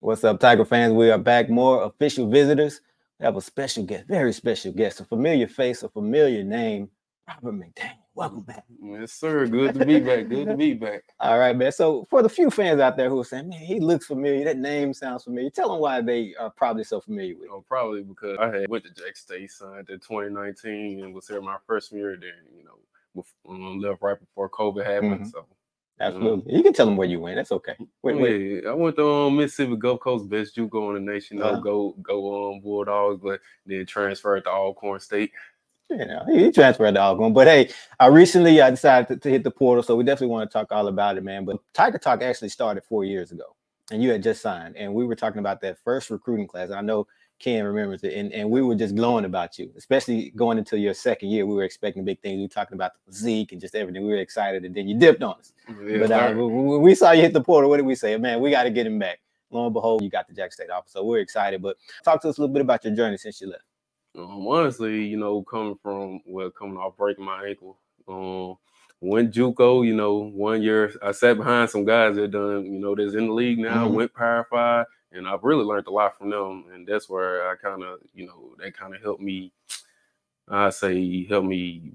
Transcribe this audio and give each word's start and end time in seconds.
What's 0.00 0.24
up, 0.24 0.38
Tiger 0.38 0.64
fans? 0.64 0.94
We 0.94 1.10
are 1.10 1.18
back. 1.18 1.50
More 1.50 1.82
official 1.82 2.30
visitors. 2.30 2.80
We 3.18 3.26
have 3.26 3.36
a 3.36 3.40
special 3.40 3.84
guest, 3.84 4.06
very 4.06 4.32
special 4.32 4.72
guest, 4.72 5.00
a 5.00 5.04
familiar 5.04 5.48
face, 5.48 5.82
a 5.82 5.88
familiar 5.88 6.44
name, 6.44 6.88
Robert 7.28 7.54
McDaniel. 7.54 7.92
Welcome 8.14 8.40
back. 8.40 8.64
Yes, 8.82 9.12
sir. 9.12 9.46
Good 9.46 9.74
to 9.74 9.84
be 9.84 10.00
back. 10.00 10.28
Good 10.28 10.46
to 10.46 10.56
be 10.56 10.74
back. 10.74 11.04
All 11.20 11.38
right, 11.38 11.56
man. 11.56 11.70
So, 11.70 12.06
for 12.10 12.22
the 12.22 12.28
few 12.28 12.50
fans 12.50 12.80
out 12.80 12.96
there 12.96 13.08
who 13.08 13.20
are 13.20 13.24
saying, 13.24 13.48
man, 13.48 13.60
he 13.60 13.78
looks 13.80 14.06
familiar, 14.06 14.44
that 14.44 14.58
name 14.58 14.92
sounds 14.92 15.24
familiar, 15.24 15.50
tell 15.50 15.70
them 15.70 15.80
why 15.80 16.00
they 16.00 16.34
are 16.38 16.50
probably 16.50 16.84
so 16.84 17.00
familiar 17.00 17.36
with 17.36 17.48
know, 17.48 17.64
probably 17.68 18.02
because 18.02 18.38
I 18.40 18.60
had 18.60 18.68
went 18.68 18.84
to 18.84 18.90
Jackson 18.90 19.14
State, 19.14 19.50
signed 19.50 19.90
in 19.90 20.00
2019, 20.00 21.04
and 21.04 21.14
was 21.14 21.28
here 21.28 21.40
my 21.40 21.56
freshman 21.66 22.00
year. 22.00 22.18
Then, 22.20 22.30
you 22.56 22.64
know, 22.64 22.78
before, 23.14 23.54
um, 23.54 23.80
left 23.80 24.02
right 24.02 24.18
before 24.18 24.50
COVID 24.50 24.84
happened. 24.84 25.20
Mm-hmm. 25.20 25.28
So, 25.28 25.46
Absolutely. 26.00 26.54
You 26.54 26.62
can 26.62 26.72
tell 26.72 26.86
them 26.86 26.96
where 26.96 27.08
you 27.08 27.20
went. 27.20 27.36
That's 27.36 27.52
okay. 27.52 27.74
Wait, 28.02 28.14
oh, 28.14 28.18
wait. 28.18 28.62
Yeah, 28.62 28.70
I 28.70 28.74
went 28.74 28.96
to 28.96 29.08
um, 29.08 29.36
Mississippi 29.36 29.76
Gulf 29.76 30.00
Coast, 30.00 30.28
best 30.28 30.56
JUCO 30.56 30.96
in 30.96 31.04
the 31.04 31.12
nation. 31.12 31.42
Uh-huh. 31.42 31.58
Go 31.60 31.94
go 32.02 32.26
on 32.26 32.54
um, 32.54 32.60
Bulldogs, 32.60 33.20
but 33.22 33.40
then 33.66 33.84
transferred 33.84 34.44
to 34.44 34.50
Alcorn 34.50 35.00
State. 35.00 35.32
You 35.90 36.04
know, 36.04 36.24
he 36.28 36.52
transferred 36.52 36.94
to 36.94 37.00
Alcorn. 37.00 37.32
But 37.32 37.46
hey, 37.46 37.70
I 37.98 38.06
recently 38.08 38.60
I 38.60 38.70
decided 38.70 39.08
to, 39.08 39.16
to, 39.16 39.30
hit 39.30 39.42
the 39.42 39.50
portal, 39.50 39.82
so 39.82 39.96
we 39.96 40.04
definitely 40.04 40.28
want 40.28 40.50
to 40.50 40.52
talk 40.52 40.70
all 40.70 40.88
about 40.88 41.16
it, 41.16 41.24
man. 41.24 41.46
But 41.46 41.58
Tiger 41.72 41.98
Talk 41.98 42.22
actually 42.22 42.50
started 42.50 42.84
four 42.84 43.04
years 43.04 43.32
ago, 43.32 43.56
and 43.90 44.02
you 44.02 44.10
had 44.10 44.22
just 44.22 44.42
signed, 44.42 44.76
and 44.76 44.92
we 44.92 45.06
were 45.06 45.16
talking 45.16 45.38
about 45.38 45.62
that 45.62 45.78
first 45.82 46.10
recruiting 46.10 46.46
class. 46.46 46.70
I 46.70 46.82
know 46.82 47.06
Ken 47.38 47.64
remembers 47.64 48.02
it, 48.02 48.12
and, 48.14 48.32
and 48.32 48.50
we 48.50 48.60
were 48.60 48.74
just 48.74 48.96
glowing 48.96 49.24
about 49.24 49.58
you, 49.58 49.70
especially 49.78 50.30
going 50.36 50.58
into 50.58 50.78
your 50.78 50.92
second 50.92 51.30
year. 51.30 51.46
We 51.46 51.54
were 51.54 51.62
expecting 51.62 52.04
big 52.04 52.20
things. 52.20 52.36
We 52.36 52.42
were 52.42 52.48
talking 52.48 52.74
about 52.74 52.92
the 52.92 53.12
physique 53.12 53.52
and 53.52 53.60
just 53.60 53.74
everything. 53.74 54.02
We 54.02 54.10
were 54.10 54.16
excited, 54.16 54.64
and 54.66 54.74
then 54.74 54.88
you 54.88 54.98
dipped 54.98 55.22
on 55.22 55.36
us. 55.38 55.52
Yeah, 55.68 55.98
but 56.00 56.10
uh, 56.10 56.34
when 56.34 56.82
we 56.82 56.94
saw 56.94 57.12
you 57.12 57.22
hit 57.22 57.32
the 57.32 57.42
portal, 57.42 57.70
what 57.70 57.78
did 57.78 57.86
we 57.86 57.94
say? 57.94 58.16
Man, 58.18 58.40
we 58.40 58.50
got 58.50 58.64
to 58.64 58.70
get 58.70 58.86
him 58.86 58.98
back. 58.98 59.20
Lo 59.50 59.64
and 59.64 59.72
behold, 59.72 60.02
you 60.02 60.10
got 60.10 60.28
the 60.28 60.34
Jack 60.34 60.52
State 60.52 60.68
offer. 60.68 60.88
So 60.88 61.02
we're 61.02 61.20
excited. 61.20 61.62
But 61.62 61.76
talk 62.04 62.20
to 62.22 62.28
us 62.28 62.36
a 62.36 62.40
little 62.42 62.52
bit 62.52 62.60
about 62.60 62.84
your 62.84 62.94
journey 62.94 63.16
since 63.16 63.40
you 63.40 63.48
left. 63.48 63.62
Um, 64.18 64.46
honestly, 64.48 65.04
you 65.06 65.16
know, 65.16 65.42
coming 65.42 65.78
from 65.82 66.20
well, 66.26 66.50
coming 66.50 66.76
off 66.76 66.96
breaking 66.96 67.24
my 67.24 67.46
ankle, 67.46 67.78
um, 68.08 68.56
went 69.00 69.32
JUCO, 69.32 69.86
you 69.86 69.94
know, 69.94 70.16
one 70.16 70.60
year 70.60 70.92
I 71.02 71.12
sat 71.12 71.36
behind 71.36 71.70
some 71.70 71.84
guys 71.84 72.16
that 72.16 72.32
done, 72.32 72.66
you 72.66 72.80
know, 72.80 72.94
that's 72.96 73.14
in 73.14 73.28
the 73.28 73.32
league 73.32 73.58
now, 73.58 73.86
mm-hmm. 73.86 73.94
went 73.94 74.14
Power 74.14 74.46
Five, 74.50 74.86
and 75.12 75.28
I've 75.28 75.44
really 75.44 75.64
learned 75.64 75.86
a 75.86 75.90
lot 75.90 76.18
from 76.18 76.30
them. 76.30 76.64
And 76.72 76.86
that's 76.86 77.08
where 77.08 77.48
I 77.48 77.54
kind 77.56 77.84
of, 77.84 78.00
you 78.12 78.26
know, 78.26 78.54
that 78.58 78.76
kind 78.76 78.94
of 78.94 79.02
helped 79.02 79.22
me. 79.22 79.52
I 80.48 80.70
say 80.70 81.24
help 81.26 81.44
me 81.44 81.92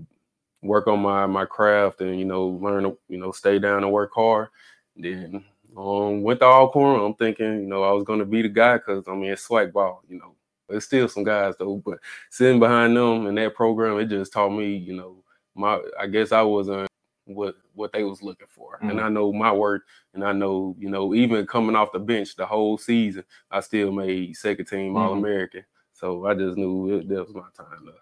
work 0.61 0.87
on 0.87 1.01
my 1.01 1.25
my 1.25 1.45
craft 1.45 2.01
and 2.01 2.17
you 2.17 2.25
know 2.25 2.47
learn 2.47 2.83
to 2.83 2.97
you 3.09 3.17
know 3.17 3.31
stay 3.31 3.59
down 3.59 3.83
and 3.83 3.91
work 3.91 4.11
hard. 4.13 4.47
Then 4.95 5.43
um, 5.75 6.21
went 6.21 6.39
to 6.39 6.45
Alcorn. 6.45 7.01
I'm 7.01 7.15
thinking 7.15 7.61
you 7.61 7.67
know 7.67 7.83
I 7.83 7.91
was 7.91 8.03
gonna 8.03 8.25
be 8.25 8.43
the 8.43 8.49
guy 8.49 8.77
because 8.77 9.07
I 9.07 9.13
mean 9.13 9.31
it's 9.31 9.47
SWAC 9.47 9.73
ball, 9.73 10.03
you 10.07 10.19
know. 10.19 10.35
There's 10.69 10.85
still 10.85 11.07
some 11.07 11.23
guys 11.23 11.55
though, 11.59 11.77
but 11.77 11.99
sitting 12.29 12.59
behind 12.59 12.95
them 12.95 13.27
in 13.27 13.35
that 13.35 13.55
program, 13.55 13.99
it 13.99 14.05
just 14.05 14.33
taught 14.33 14.49
me, 14.49 14.75
you 14.75 14.95
know, 14.95 15.23
my 15.55 15.79
I 15.99 16.07
guess 16.07 16.31
I 16.31 16.41
wasn't 16.41 16.87
what 17.25 17.55
what 17.73 17.91
they 17.91 18.03
was 18.03 18.21
looking 18.21 18.47
for. 18.49 18.77
Mm-hmm. 18.77 18.91
And 18.91 19.01
I 19.01 19.09
know 19.09 19.31
my 19.31 19.51
work 19.51 19.83
and 20.13 20.23
I 20.23 20.31
know, 20.31 20.75
you 20.79 20.89
know, 20.89 21.13
even 21.13 21.45
coming 21.45 21.75
off 21.75 21.91
the 21.91 21.99
bench 21.99 22.35
the 22.35 22.45
whole 22.45 22.77
season, 22.77 23.23
I 23.51 23.59
still 23.61 23.91
made 23.91 24.35
second 24.35 24.65
team 24.65 24.93
mm-hmm. 24.93 24.97
All 24.97 25.13
American. 25.13 25.63
So 25.93 26.25
I 26.25 26.33
just 26.33 26.57
knew 26.57 26.97
it, 26.97 27.09
that 27.09 27.25
was 27.25 27.33
my 27.33 27.41
time. 27.55 27.85
To, 27.85 27.93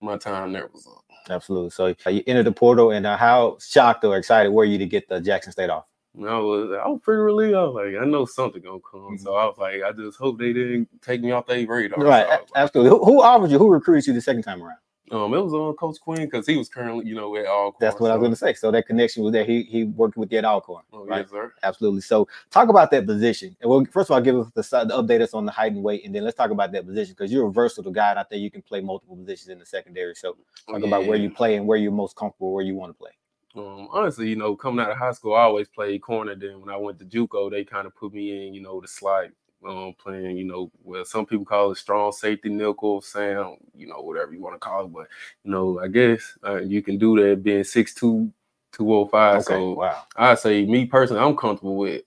my 0.00 0.16
time 0.18 0.52
there 0.52 0.68
was 0.72 0.86
up. 0.86 1.04
Absolutely. 1.30 1.70
So 1.70 1.94
you 2.10 2.22
entered 2.26 2.44
the 2.44 2.52
portal, 2.52 2.90
and 2.90 3.06
uh, 3.06 3.16
how 3.16 3.56
shocked 3.60 4.04
or 4.04 4.16
excited 4.18 4.50
were 4.50 4.66
you 4.66 4.76
to 4.78 4.86
get 4.86 5.08
the 5.08 5.20
Jackson 5.20 5.50
State 5.50 5.70
offer? 5.70 5.86
I 6.16 6.38
was 6.38 6.70
I 6.70 6.88
was 6.88 7.00
pretty 7.02 7.18
relieved. 7.18 7.54
I 7.54 7.64
was 7.64 7.74
like, 7.74 8.00
I 8.00 8.06
know 8.06 8.24
something 8.24 8.62
gonna 8.62 8.78
come. 8.88 9.00
Mm-hmm. 9.00 9.16
So 9.16 9.34
I 9.34 9.46
was 9.46 9.58
like, 9.58 9.82
I 9.82 9.90
just 9.92 10.16
hope 10.16 10.38
they 10.38 10.52
didn't 10.52 10.88
take 11.02 11.20
me 11.20 11.32
off 11.32 11.46
their 11.46 11.66
radar. 11.66 11.98
Right, 11.98 12.24
so 12.24 12.30
like, 12.30 12.40
absolutely. 12.54 12.90
Who, 12.90 13.04
who, 13.04 13.22
offered 13.22 13.50
you? 13.50 13.58
Who 13.58 13.68
recruited 13.68 14.06
you 14.06 14.12
the 14.12 14.20
second 14.20 14.42
time 14.42 14.62
around? 14.62 14.78
Um, 15.10 15.34
it 15.34 15.40
was 15.40 15.52
on 15.52 15.70
uh, 15.70 15.72
Coach 15.74 16.00
Quinn 16.00 16.24
because 16.24 16.46
he 16.46 16.56
was 16.56 16.68
currently, 16.68 17.04
you 17.04 17.14
know, 17.14 17.36
at 17.36 17.46
Alcorn. 17.46 17.74
That's 17.78 18.00
what 18.00 18.08
so. 18.08 18.12
I 18.12 18.16
was 18.16 18.20
going 18.20 18.32
to 18.32 18.36
say. 18.36 18.54
So 18.54 18.70
that 18.70 18.86
connection 18.86 19.22
was 19.22 19.32
there. 19.32 19.44
He 19.44 19.62
he 19.64 19.84
worked 19.84 20.16
with 20.16 20.32
you 20.32 20.38
at 20.38 20.44
Alcorn. 20.44 20.82
Oh, 20.92 21.04
right? 21.04 21.18
Yes, 21.18 21.30
sir. 21.30 21.52
Absolutely. 21.62 22.00
So 22.00 22.26
talk 22.50 22.68
about 22.68 22.90
that 22.92 23.06
position. 23.06 23.54
And 23.60 23.68
well, 23.68 23.84
first 23.90 24.08
of 24.08 24.14
all, 24.14 24.20
give 24.22 24.36
us 24.36 24.50
the, 24.54 24.62
the 24.62 25.02
update 25.02 25.20
us 25.20 25.34
on 25.34 25.44
the 25.44 25.52
height 25.52 25.72
and 25.72 25.82
weight, 25.82 26.06
and 26.06 26.14
then 26.14 26.24
let's 26.24 26.36
talk 26.36 26.50
about 26.50 26.72
that 26.72 26.86
position 26.86 27.14
because 27.18 27.30
you're 27.30 27.48
a 27.48 27.52
versatile 27.52 27.92
guy. 27.92 28.10
And 28.10 28.18
I 28.18 28.22
think 28.22 28.40
you 28.40 28.50
can 28.50 28.62
play 28.62 28.80
multiple 28.80 29.16
positions 29.16 29.50
in 29.50 29.58
the 29.58 29.66
secondary. 29.66 30.14
So 30.14 30.36
talk 30.70 30.80
yeah. 30.80 30.86
about 30.86 31.06
where 31.06 31.18
you 31.18 31.28
play 31.28 31.56
and 31.56 31.66
where 31.66 31.76
you're 31.76 31.92
most 31.92 32.16
comfortable, 32.16 32.54
where 32.54 32.64
you 32.64 32.74
want 32.74 32.90
to 32.90 32.98
play. 32.98 33.10
Um, 33.56 33.88
honestly, 33.92 34.28
you 34.28 34.36
know, 34.36 34.56
coming 34.56 34.84
out 34.84 34.90
of 34.90 34.98
high 34.98 35.12
school, 35.12 35.34
I 35.34 35.42
always 35.42 35.68
played 35.68 36.02
corner. 36.02 36.34
Then 36.34 36.60
when 36.60 36.70
I 36.70 36.76
went 36.76 36.98
to 36.98 37.04
JUCO, 37.04 37.50
they 37.50 37.64
kind 37.64 37.86
of 37.86 37.94
put 37.94 38.12
me 38.12 38.46
in, 38.46 38.54
you 38.54 38.60
know, 38.60 38.80
the 38.80 38.88
slide 38.88 39.32
um, 39.66 39.94
playing, 39.98 40.36
you 40.36 40.44
know, 40.44 40.70
well, 40.82 41.04
some 41.04 41.26
people 41.26 41.44
call 41.44 41.72
it 41.72 41.78
strong 41.78 42.12
safety, 42.12 42.48
nickel, 42.48 43.00
sound, 43.00 43.58
you 43.74 43.86
know, 43.86 44.00
whatever 44.00 44.32
you 44.32 44.40
want 44.40 44.54
to 44.54 44.58
call 44.58 44.84
it. 44.84 44.92
But, 44.92 45.08
you 45.44 45.50
know, 45.50 45.78
I 45.80 45.88
guess 45.88 46.36
uh, 46.44 46.60
you 46.60 46.82
can 46.82 46.98
do 46.98 47.16
that 47.22 47.42
being 47.42 47.62
6'2, 47.62 48.30
205. 48.72 49.36
Okay, 49.36 49.44
so 49.44 49.72
wow. 49.72 50.02
I 50.16 50.34
say, 50.34 50.66
me 50.66 50.86
personally, 50.86 51.22
I'm 51.22 51.36
comfortable 51.36 51.76
with. 51.76 52.02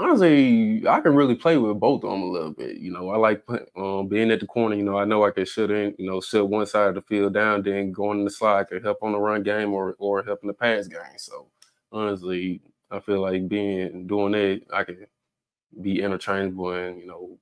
Honestly, 0.00 0.86
I 0.86 1.00
can 1.00 1.16
really 1.16 1.34
play 1.34 1.56
with 1.58 1.80
both 1.80 2.04
of 2.04 2.10
them 2.10 2.22
a 2.22 2.26
little 2.30 2.52
bit. 2.52 2.76
You 2.76 2.92
know, 2.92 3.10
I 3.10 3.16
like 3.16 3.42
um, 3.76 4.06
being 4.06 4.30
at 4.30 4.38
the 4.38 4.46
corner. 4.46 4.76
You 4.76 4.84
know, 4.84 4.96
I 4.96 5.04
know 5.04 5.24
I 5.24 5.32
can 5.32 5.44
shut 5.44 5.72
in, 5.72 5.92
you 5.98 6.08
know, 6.08 6.20
shut 6.20 6.48
one 6.48 6.66
side 6.66 6.90
of 6.90 6.94
the 6.94 7.02
field 7.02 7.34
down, 7.34 7.62
then 7.62 7.90
going 7.90 8.20
in 8.20 8.24
the 8.24 8.30
slide 8.30 8.68
can 8.68 8.80
help 8.80 8.98
on 9.02 9.10
the 9.12 9.18
run 9.18 9.42
game 9.42 9.72
or 9.72 9.96
or 9.98 10.22
help 10.22 10.38
in 10.42 10.46
the 10.46 10.54
pass 10.54 10.86
game. 10.86 11.00
So 11.18 11.48
honestly, 11.90 12.62
I 12.92 13.00
feel 13.00 13.20
like 13.22 13.48
being 13.48 14.06
doing 14.06 14.32
that, 14.32 14.62
I 14.72 14.84
can 14.84 15.04
be 15.82 16.02
interchangeable 16.02 16.72
and 16.72 17.00
you 17.00 17.06
know 17.06 17.38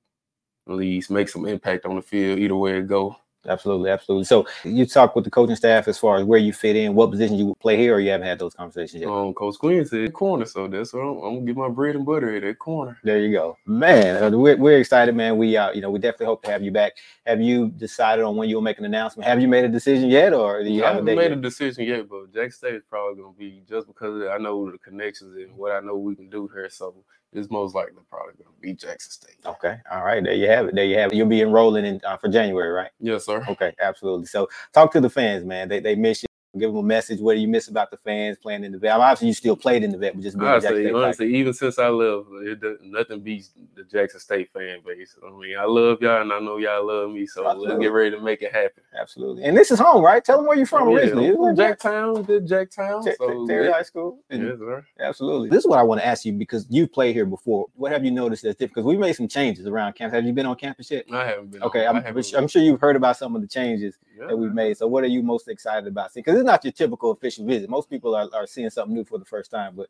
at 0.67 0.75
least 0.75 1.11
make 1.11 1.29
some 1.29 1.45
impact 1.47 1.85
on 1.85 1.95
the 1.97 2.01
field 2.03 2.39
either 2.39 2.55
way 2.55 2.79
it 2.79 2.87
go. 2.87 3.17
Absolutely, 3.47 3.89
absolutely. 3.89 4.25
So 4.25 4.45
you 4.63 4.85
talk 4.85 5.15
with 5.15 5.25
the 5.25 5.31
coaching 5.31 5.55
staff 5.55 5.87
as 5.87 5.97
far 5.97 6.17
as 6.17 6.25
where 6.25 6.39
you 6.39 6.53
fit 6.53 6.75
in, 6.75 6.95
what 6.95 7.11
position 7.11 7.37
you 7.37 7.47
would 7.47 7.59
play 7.59 7.77
here, 7.77 7.95
or 7.95 7.99
you 7.99 8.09
haven't 8.09 8.27
had 8.27 8.39
those 8.39 8.53
conversations 8.53 9.01
yet? 9.01 9.09
Um, 9.09 9.33
Coach 9.33 9.57
Quinn 9.57 9.85
said 9.85 10.13
corner, 10.13 10.45
so 10.45 10.67
that's 10.67 10.93
what 10.93 11.01
I'm, 11.01 11.17
I'm, 11.17 11.33
gonna 11.35 11.45
get 11.45 11.55
my 11.55 11.69
bread 11.69 11.95
and 11.95 12.05
butter 12.05 12.35
at 12.35 12.41
that 12.43 12.59
corner. 12.59 12.97
There 13.03 13.19
you 13.19 13.31
go, 13.31 13.57
man. 13.65 14.23
Uh, 14.23 14.37
we're, 14.37 14.57
we're 14.57 14.79
excited, 14.79 15.15
man. 15.15 15.37
We 15.37 15.55
uh, 15.55 15.71
you 15.71 15.81
know, 15.81 15.89
we 15.89 15.99
definitely 15.99 16.27
hope 16.27 16.43
to 16.43 16.51
have 16.51 16.63
you 16.63 16.71
back. 16.71 16.93
Have 17.25 17.41
you 17.41 17.69
decided 17.69 18.25
on 18.25 18.35
when 18.35 18.49
you'll 18.49 18.61
make 18.61 18.79
an 18.79 18.85
announcement? 18.85 19.27
Have 19.27 19.41
you 19.41 19.47
made 19.47 19.65
a 19.65 19.69
decision 19.69 20.09
yet, 20.09 20.33
or 20.33 20.63
do 20.63 20.69
you 20.69 20.83
I 20.83 20.89
haven't 20.89 21.05
made 21.05 21.17
yet? 21.17 21.31
a 21.31 21.35
decision 21.35 21.85
yet? 21.85 22.09
But 22.09 22.16
State 22.53 22.75
is 22.75 22.83
probably 22.89 23.21
gonna 23.21 23.35
be 23.37 23.63
just 23.67 23.87
because 23.87 24.23
I 24.29 24.37
know 24.37 24.71
the 24.71 24.77
connections 24.77 25.35
and 25.35 25.55
what 25.57 25.71
I 25.71 25.79
know 25.79 25.97
we 25.97 26.15
can 26.15 26.29
do 26.29 26.47
here. 26.53 26.69
So 26.69 26.95
it's 27.33 27.51
most 27.51 27.75
likely 27.75 27.93
probably 28.09 28.33
going 28.33 28.53
to 28.55 28.61
be 28.61 28.73
Jackson 28.73 29.11
State. 29.11 29.35
Okay. 29.45 29.77
All 29.91 30.03
right. 30.03 30.23
There 30.23 30.33
you 30.33 30.47
have 30.47 30.67
it. 30.67 30.75
There 30.75 30.85
you 30.85 30.97
have 30.97 31.11
it. 31.11 31.15
You'll 31.15 31.27
be 31.27 31.41
enrolling 31.41 31.85
in 31.85 32.01
uh, 32.05 32.17
for 32.17 32.29
January, 32.29 32.71
right? 32.71 32.91
Yes, 32.99 33.25
sir. 33.25 33.45
Okay. 33.49 33.73
Absolutely. 33.79 34.27
So 34.27 34.47
talk 34.73 34.91
to 34.93 35.01
the 35.01 35.09
fans, 35.09 35.43
man. 35.43 35.67
They, 35.67 35.79
they 35.79 35.95
miss 35.95 36.23
you. 36.23 36.26
Give 36.57 36.69
them 36.69 36.77
a 36.77 36.83
message. 36.83 37.19
What 37.19 37.35
do 37.35 37.39
you 37.39 37.47
miss 37.47 37.67
about 37.67 37.91
the 37.91 37.97
fans 37.97 38.37
playing 38.37 38.63
in 38.63 38.71
the 38.71 38.77
vet? 38.77 38.91
Obviously, 38.91 39.27
you 39.27 39.33
still 39.33 39.55
played 39.55 39.83
in 39.83 39.91
the 39.91 39.97
vet, 39.97 40.15
but 40.15 40.23
just 40.23 40.37
being 40.37 40.49
I 40.49 40.57
a 40.57 40.61
Jackson 40.61 40.77
say 40.77 40.83
State 40.83 40.95
honestly, 40.95 41.35
even 41.35 41.53
since 41.53 41.79
I 41.79 41.89
left, 41.89 42.27
it, 42.43 42.81
nothing 42.83 43.21
beats 43.21 43.51
the 43.75 43.83
Jackson 43.83 44.19
State 44.19 44.51
fan 44.53 44.79
base. 44.85 45.15
I 45.25 45.29
mean, 45.31 45.57
I 45.57 45.65
love 45.65 46.01
y'all, 46.01 46.21
and 46.21 46.31
I 46.31 46.39
know 46.39 46.57
y'all 46.57 46.85
love 46.85 47.11
me. 47.11 47.25
So 47.25 47.43
let's 47.43 47.79
get 47.79 47.91
ready 47.91 48.11
to 48.11 48.21
make 48.21 48.41
it 48.41 48.53
happen. 48.53 48.83
Absolutely. 48.99 49.43
And 49.43 49.55
this 49.55 49.71
is 49.71 49.79
home, 49.79 50.03
right? 50.03 50.23
Tell 50.23 50.37
them 50.37 50.47
where 50.47 50.57
you're 50.57 50.65
from 50.65 50.87
oh, 50.87 50.91
Yeah, 50.91 51.03
originally. 51.03 51.31
From 51.31 51.55
Jacktown, 51.55 52.25
did 52.25 52.47
Jacktown. 52.47 53.03
Ter- 53.03 53.15
So 53.17 53.45
Terry 53.45 53.67
yeah, 53.67 53.73
High 53.73 53.83
School. 53.83 54.19
Yes, 54.29 54.57
sir. 54.57 54.85
Absolutely. 54.99 55.49
This 55.49 55.59
is 55.59 55.67
what 55.67 55.79
I 55.79 55.83
want 55.83 56.01
to 56.01 56.07
ask 56.07 56.25
you 56.25 56.33
because 56.33 56.65
you've 56.69 56.91
played 56.91 57.15
here 57.15 57.25
before. 57.25 57.67
What 57.75 57.91
have 57.91 58.03
you 58.03 58.11
noticed 58.11 58.43
that's 58.43 58.55
different? 58.55 58.75
Because 58.75 58.85
we 58.85 58.97
made 58.97 59.13
some 59.13 59.27
changes 59.27 59.67
around 59.67 59.93
campus. 59.93 60.15
Have 60.15 60.25
you 60.25 60.33
been 60.33 60.45
on 60.45 60.55
campus 60.55 60.89
yet? 60.91 61.05
I 61.11 61.25
haven't 61.25 61.51
been. 61.51 61.63
Okay, 61.63 61.85
I'm, 61.85 62.01
haven't 62.01 62.33
I'm 62.35 62.47
sure 62.47 62.61
you've 62.61 62.79
heard 62.79 62.95
about 62.95 63.17
some 63.17 63.35
of 63.35 63.41
the 63.41 63.47
changes 63.47 63.97
yeah, 64.17 64.27
that 64.27 64.37
we've 64.37 64.53
made. 64.53 64.77
So, 64.77 64.87
what 64.87 65.03
are 65.03 65.07
you 65.07 65.21
most 65.21 65.47
excited 65.47 65.87
about? 65.87 66.13
Because 66.13 66.36
it's 66.37 66.45
not 66.45 66.63
your 66.63 66.71
typical 66.71 67.11
official 67.11 67.45
visit. 67.45 67.69
Most 67.69 67.89
people 67.89 68.15
are, 68.15 68.27
are 68.33 68.47
seeing 68.47 68.69
something 68.69 68.95
new 68.95 69.03
for 69.03 69.17
the 69.17 69.25
first 69.25 69.51
time. 69.51 69.75
But 69.75 69.89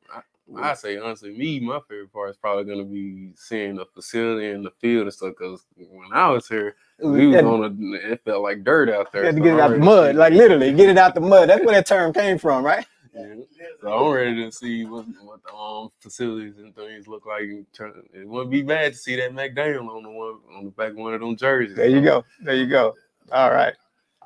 I 0.56 0.74
say 0.74 0.98
honestly, 0.98 1.32
me, 1.32 1.60
my 1.60 1.80
favorite 1.88 2.14
part 2.14 2.30
is 2.30 2.38
probably 2.38 2.64
gonna 2.66 2.86
be 2.86 3.32
seeing 3.36 3.76
the 3.76 3.86
facility 3.86 4.50
and 4.50 4.66
the 4.66 4.72
field 4.80 5.04
and 5.04 5.14
stuff. 5.14 5.34
Because 5.38 5.66
when 5.78 6.12
I 6.14 6.30
was 6.30 6.48
here, 6.48 6.76
we 7.00 7.28
was 7.28 7.36
had, 7.36 7.46
on 7.46 7.64
a, 7.64 8.12
it 8.12 8.22
felt 8.24 8.44
like 8.44 8.64
dirt 8.64 8.90
out 8.90 9.12
there. 9.12 9.24
You 9.24 9.28
had 9.28 9.36
to 9.36 9.42
so 9.42 9.44
get 9.44 9.54
it 9.54 9.60
out 9.60 9.72
the 9.72 9.78
mud, 9.80 10.16
like 10.16 10.34
literally 10.34 10.74
get 10.74 10.90
it 10.90 10.98
out 10.98 11.16
the 11.16 11.22
mud. 11.22 11.50
That's 11.50 11.64
where 11.64 11.76
that 11.76 11.86
term 11.86 12.14
came 12.14 12.38
from, 12.38 12.64
right? 12.64 12.86
Yeah. 13.14 13.36
So 13.82 13.92
I'm 13.92 14.14
ready 14.14 14.44
to 14.44 14.52
see 14.52 14.86
what, 14.86 15.06
what 15.22 15.44
the 15.44 15.54
um, 15.54 15.90
facilities 16.00 16.58
and 16.58 16.76
things 16.76 17.08
look 17.08 17.26
like. 17.26 17.44
It 17.44 18.28
wouldn't 18.28 18.52
be 18.52 18.62
bad 18.62 18.94
to 18.94 18.98
see 18.98 19.16
that 19.16 19.34
McDaniel 19.34 19.90
on 19.90 20.04
the 20.04 20.10
one 20.10 20.40
on 20.56 20.66
the 20.66 20.72
back 20.72 20.92
of 20.92 20.98
one 20.98 21.14
of 21.14 21.22
them 21.22 21.36
jerseys. 21.36 21.76
There 21.76 21.88
you 21.88 22.02
go. 22.02 22.24
There 22.42 22.56
you 22.56 22.68
go. 22.68 22.96
All 23.32 23.52
right. 23.52 23.74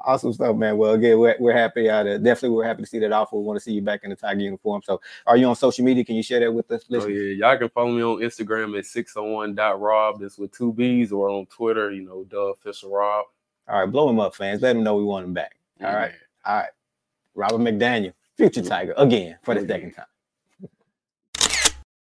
Awesome 0.03 0.33
stuff, 0.33 0.56
man. 0.56 0.77
Well, 0.77 0.94
again, 0.94 1.19
we're, 1.19 1.36
we're 1.39 1.53
happy. 1.53 1.89
Uh, 1.89 2.03
to, 2.03 2.18
definitely, 2.18 2.56
we're 2.56 2.65
happy 2.65 2.83
to 2.83 2.88
see 2.88 3.00
that 3.00 3.12
offer. 3.12 3.36
We 3.36 3.44
want 3.44 3.57
to 3.57 3.63
see 3.63 3.74
you 3.74 3.81
back 3.81 4.01
in 4.03 4.09
the 4.09 4.15
Tiger 4.15 4.39
uniform. 4.39 4.81
So, 4.83 5.00
are 5.27 5.38
you 5.38 5.45
on 5.48 5.56
social 5.56 5.86
media? 5.86 6.03
Can 6.03 6.15
you 6.15 6.24
share 6.24 6.39
that 6.39 6.51
with 6.51 6.71
us? 6.71 6.86
Oh 6.92 7.07
yeah, 7.07 7.33
y'all 7.33 7.57
can 7.57 7.69
follow 7.69 7.92
me 7.92 8.01
on 8.01 8.19
Instagram 8.19 8.77
at 8.77 8.86
601.rob. 8.86 10.19
That's 10.19 10.38
with 10.38 10.51
two 10.51 10.74
B's, 10.74 11.12
or 11.12 11.30
on 11.30 11.45
Twitter, 11.48 11.92
you 11.92 12.03
know, 12.03 12.25
the 12.30 12.38
official 12.38 12.92
Rob. 12.92 13.25
All 13.68 13.80
right, 13.80 13.92
blow 13.92 14.09
him 14.09 14.19
up, 14.19 14.36
fans. 14.36 14.62
Let 14.62 14.75
him 14.75 14.83
know 14.83 14.95
we 14.95 15.03
want 15.03 15.25
him 15.25 15.33
back. 15.33 15.56
All 15.81 15.94
right. 15.94 16.12
All 16.45 16.56
right. 16.57 16.69
Robert 17.36 17.59
McDaniel, 17.59 18.13
future 18.36 18.62
Tiger, 18.62 18.94
again 18.98 19.38
for 19.44 19.56
the 19.56 19.65
second 19.65 19.94
time. 19.94 20.06